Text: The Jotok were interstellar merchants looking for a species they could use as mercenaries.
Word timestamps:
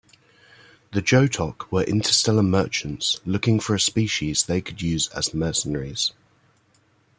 The 0.93 1.01
Jotok 1.03 1.71
were 1.71 1.83
interstellar 1.83 2.41
merchants 2.41 3.21
looking 3.23 3.59
for 3.59 3.75
a 3.75 3.79
species 3.79 4.45
they 4.47 4.59
could 4.59 4.81
use 4.81 5.09
as 5.09 5.31
mercenaries. 5.31 6.11